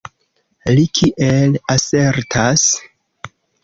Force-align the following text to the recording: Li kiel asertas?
Li 0.71 0.85
kiel 1.01 1.61
asertas? 1.77 2.69